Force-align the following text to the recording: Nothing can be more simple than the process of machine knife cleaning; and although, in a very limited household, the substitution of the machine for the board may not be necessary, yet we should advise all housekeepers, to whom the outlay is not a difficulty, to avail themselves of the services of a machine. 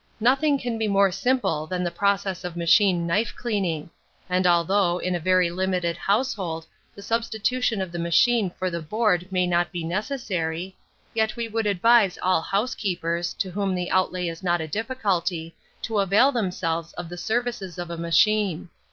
Nothing 0.19 0.57
can 0.57 0.79
be 0.79 0.87
more 0.87 1.11
simple 1.11 1.67
than 1.67 1.83
the 1.83 1.91
process 1.91 2.43
of 2.43 2.57
machine 2.57 3.05
knife 3.05 3.35
cleaning; 3.35 3.91
and 4.27 4.47
although, 4.47 4.97
in 4.97 5.13
a 5.13 5.19
very 5.19 5.51
limited 5.51 5.95
household, 5.95 6.65
the 6.95 7.03
substitution 7.03 7.81
of 7.83 7.91
the 7.91 7.99
machine 7.99 8.49
for 8.57 8.71
the 8.71 8.81
board 8.81 9.27
may 9.31 9.45
not 9.45 9.71
be 9.71 9.83
necessary, 9.83 10.75
yet 11.13 11.35
we 11.35 11.47
should 11.51 11.67
advise 11.67 12.17
all 12.23 12.41
housekeepers, 12.41 13.35
to 13.35 13.51
whom 13.51 13.75
the 13.75 13.91
outlay 13.91 14.27
is 14.27 14.41
not 14.41 14.59
a 14.59 14.67
difficulty, 14.67 15.53
to 15.83 15.99
avail 15.99 16.31
themselves 16.31 16.93
of 16.93 17.07
the 17.07 17.15
services 17.17 17.77
of 17.77 17.91
a 17.91 17.95
machine. 17.97 18.69